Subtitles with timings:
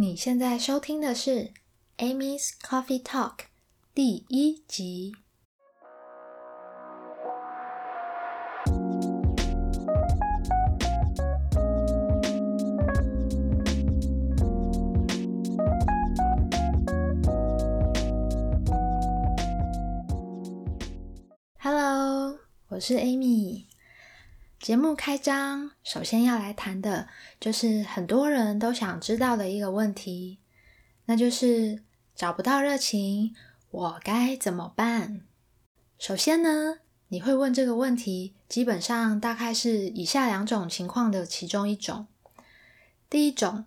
[0.00, 1.52] 你现在收听的是
[1.98, 3.40] Amy's Coffee Talk
[3.94, 5.12] 第一集。
[21.58, 22.38] Hello，
[22.68, 23.69] 我是 Amy。
[24.60, 27.08] 节目开张，首先要来谈的
[27.40, 30.38] 就是很多人都想知道的一个问题，
[31.06, 31.82] 那就是
[32.14, 33.34] 找不到热情，
[33.70, 35.22] 我该怎么办？
[35.98, 42.06] 首先呢，你会问这个问题，基本上大概是以下两种情况的其中一种。
[43.08, 43.64] 第一种，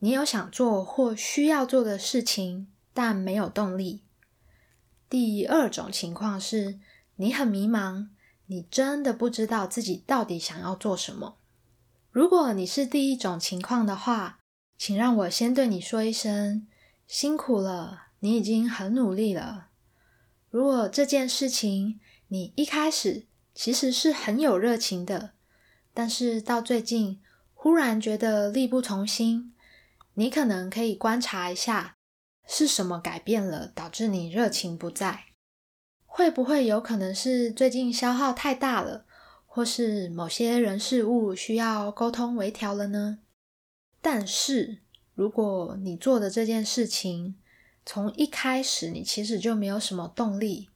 [0.00, 4.02] 你有想做或需要做的事情，但没有动力。
[5.08, 6.80] 第二种情况是
[7.14, 8.08] 你很迷茫。
[8.52, 11.38] 你真的不知道自己到底想要做什么。
[12.10, 14.40] 如果你是第一种情况的话，
[14.76, 16.68] 请让我先对你说一声
[17.06, 19.68] 辛苦了，你已经很努力了。
[20.50, 25.32] 如果这件事情你一开始其实是很有热情的，
[25.94, 27.22] 但是到最近
[27.54, 29.54] 忽然觉得力不从心，
[30.12, 31.96] 你可能可以观察一下
[32.46, 35.31] 是什么改变了，导致你热情不在。
[36.14, 39.06] 会不会有可能是最近消耗太大了，
[39.46, 43.20] 或是某些人事物需要沟通微调了呢？
[44.02, 44.82] 但是
[45.14, 47.36] 如果你做的这件事情
[47.86, 50.68] 从一开始你其实就没有什么动力，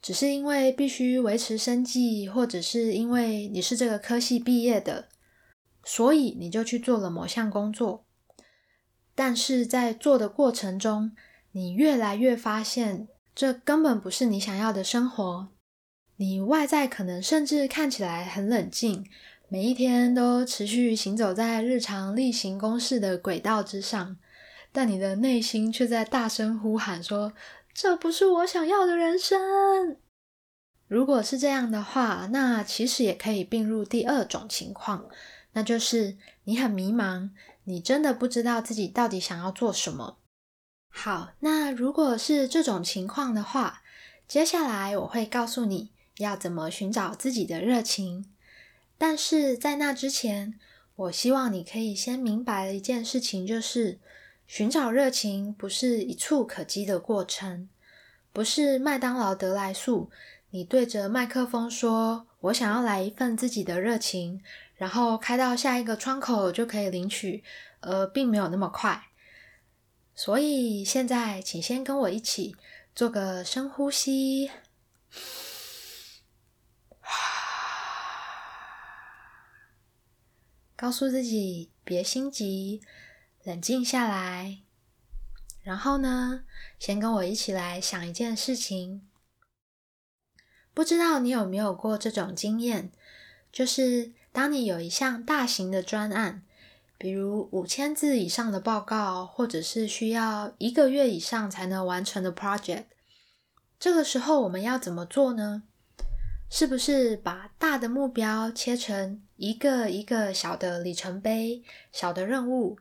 [0.00, 5.08] 只是因为必须维持生计，或者是因为你是这个科系毕业的，
[5.82, 8.06] 所以你就去做了某项工作，
[9.16, 11.10] 但是在做的过程中，
[11.50, 13.08] 你越来越发现。
[13.34, 15.48] 这根本不是你想要的生活。
[16.16, 19.06] 你外在可能甚至看起来很冷静，
[19.48, 24.18] 每一天都持续行走在日常例行公事的轨道之上，
[24.70, 27.32] 但你的内心却在大声呼喊说
[27.72, 29.96] ：“这不是我想要的人生。”
[30.86, 35.08] 如果是这样的话，那其实也可以并入第二种情况，
[35.52, 37.30] 那就是你很迷茫，
[37.64, 40.18] 你真的不知道自己到底想要做什么。
[40.90, 43.82] 好，那如果是这种情况的话，
[44.28, 48.26] 接下来我会告诉你要怎么寻找自己的热情。
[48.98, 50.58] 但是在那之前，
[50.94, 53.98] 我希望你可以先明白一件事情，就是
[54.46, 57.68] 寻找热情不是一触可及的过程，
[58.32, 60.10] 不是麦当劳得来速，
[60.50, 64.42] 你对着麦克风说“我想要来一份自己的热情”，
[64.76, 67.42] 然后开到下一个窗口就可以领取，
[67.80, 69.06] 呃，并没有那么快。
[70.14, 72.54] 所以现在，请先跟我一起
[72.94, 74.50] 做个深呼吸，
[80.76, 82.82] 告诉自己别心急，
[83.44, 84.62] 冷静下来。
[85.62, 86.44] 然后呢，
[86.78, 89.08] 先跟我一起来想一件事情。
[90.74, 92.92] 不知道你有没有过这种经验，
[93.50, 96.44] 就是当你有一项大型的专案。
[97.00, 102.84] 比如五千字以上的报告，或者是需要一个月以上才能完成的 project，
[103.78, 105.62] 这个时候我们要怎么做呢？
[106.50, 112.76] 是不是把大的目标切成一个一个小的里程碑、小的任务，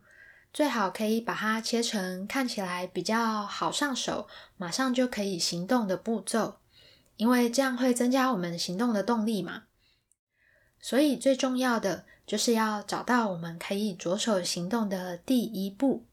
[0.52, 6.58] 最好可以把它切成看起来比较好上手、马上就可以行动的步骤，
[7.16, 9.64] 因为这样会增加我们行动的动力嘛。
[10.82, 12.06] 所以最重要的。
[12.30, 16.06] 就是要找到我们可以着手行动的第一步。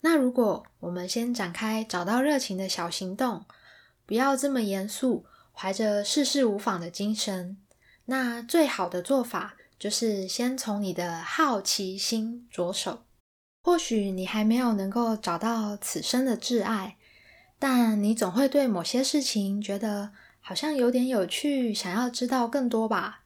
[0.00, 3.44] 那如果我们先展开找到热情的小行动，
[4.06, 7.58] 不要这么严肃，怀着事事无妨的精神，
[8.06, 13.02] 那最好的做法就是先从你的好奇心着手。
[13.64, 16.96] 或许你还没有能够找到此生的挚爱，
[17.58, 23.21] 但你总会对某些事情觉得好像有点有趣，想要知道更多吧。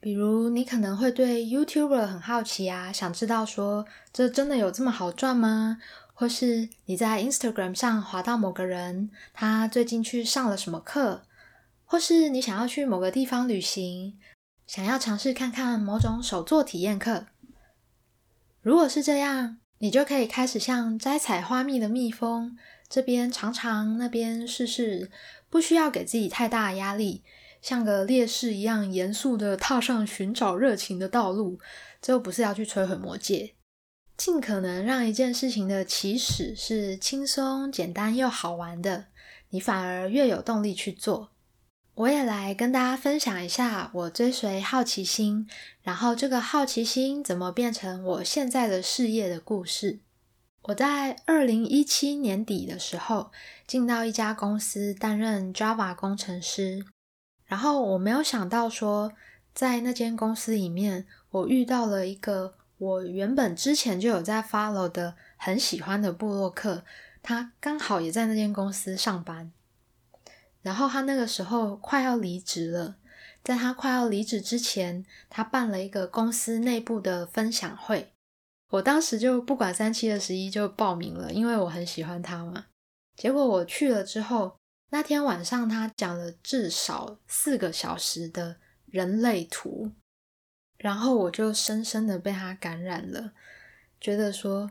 [0.00, 5.78] 比如，你可能会对 YouTuber 很好奇啊，想知道说这真的有这么好赚吗？
[6.14, 11.22] 或是你在 Instagram 上滑到某个人，他最近去上了什么课？
[11.84, 14.18] 或是你想要去某个地方旅行，
[14.66, 17.26] 想要尝试看看某种手作体验课。
[18.60, 22.56] 如果是这样，你就可以开始像摘采花蜜的蜜蜂，
[22.88, 25.10] 这边尝尝，那边试试，
[25.48, 27.24] 不需要给自己太大压力。
[27.60, 31.58] 像个烈士一样严肃的踏上寻找热情的道路，
[32.00, 33.54] 这又不是要去摧毁魔戒。
[34.16, 39.06] 尽可能让一件事情的起始是轻松、简单又好玩的，
[39.50, 41.30] 你反而越有动力去做。
[41.94, 45.48] 我也来跟大家分享一下我追随好奇心，
[45.82, 50.00] 然后这个好奇心怎么变成我现在的事业的故事。
[50.62, 53.30] 我在二零一七年底的时候
[53.66, 56.84] 进到一家公司担任 Java 工程师，
[57.48, 59.12] 然后我没有想到说，
[59.52, 66.84] 在那间公司里面，我遇到了一个我原本之前就有在 follow 的很喜欢的布洛克，
[67.22, 69.50] 他刚好也在那间公司上班，
[70.62, 72.96] 然后他那个时候快要离职了，
[73.42, 78.12] 在他快要离职之前，他办了一个公司内部的分享会。
[78.70, 82.66] 我当时就不管三七二十一就报名了，因为我很喜欢他嘛。
[83.16, 84.56] 结果我去了之后，
[84.90, 88.56] 那天晚上他讲了至少四个小时的
[88.86, 89.92] 人类图，
[90.78, 93.32] 然后我就深深的被他感染了，
[94.00, 94.70] 觉得说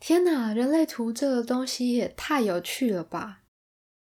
[0.00, 3.42] 天哪，人类图这个东西也太有趣了吧！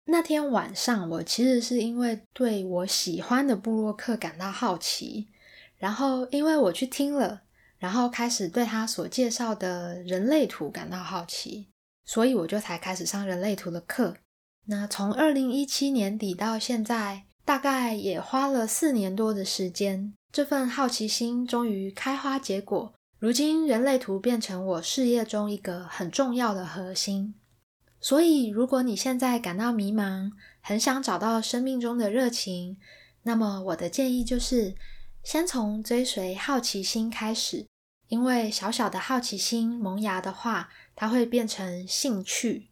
[0.06, 5.28] 那天晚上我其实是因为对我喜欢的布洛克感到好奇，
[5.76, 7.42] 然后因为我去听了。
[7.78, 11.68] 然后开始对他所介绍的人类图感到好奇，
[12.06, 14.16] 所以我就才开始上人类图的课。
[14.66, 20.12] 那从二零一七年底到现在，大概也花了四年多的时间。
[20.32, 27.34] 这份好奇心终于开花结果，如今人类图变成我事业中一个很重要的核心。
[28.00, 30.30] 所以，如果你现在感到迷茫，
[30.60, 32.76] 很想找到生命中的热情，
[33.22, 34.74] 那么我的建议就是。
[35.24, 37.66] 先从追随好奇心开始，
[38.06, 42.68] 因为小小的好奇心萌芽的话，它会变成兴趣，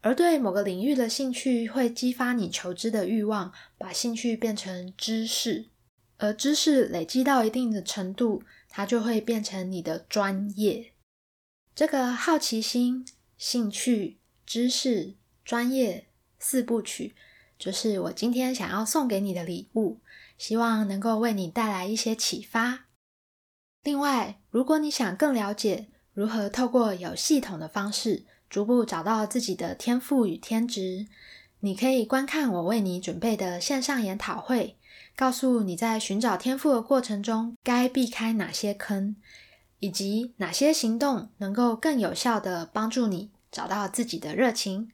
[0.00, 5.66] 而对某个领域的兴趣会激发你求知的欲望，把兴趣变成知识，
[6.18, 10.92] 而知识累积到一定的程度，它就会变成你的专业。
[11.74, 13.06] 这个好奇心、
[13.36, 15.14] 兴趣、知识、
[15.44, 16.08] 专业
[16.38, 17.14] 四部曲，
[17.58, 20.00] 就是我今天想要送给你的礼物。
[20.38, 22.84] 希望能够为你带来一些启发。
[23.82, 31.06] 另外，如果你想更了解如何透过有系统的方式逐步找到自己的天赋与天职，
[31.60, 34.76] 你可以观看我为你准备的线上研讨会，
[35.14, 39.16] 告诉你在寻找天赋的过程中该避开哪些坑，
[39.80, 44.90] 以及哪些行动能够更有效的帮助你找到自己的热情。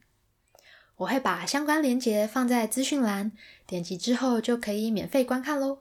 [0.96, 3.32] 我会把相关链接放在资讯栏，
[3.66, 5.78] 点击之后就可以免费观看喽。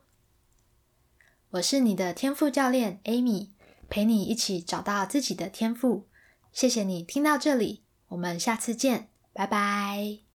[1.52, 3.50] 我是你的天赋教练 Amy，
[3.90, 6.08] 陪你一起找到自己的天赋。
[6.54, 10.33] 谢谢你听到这里，我们下次见，拜拜。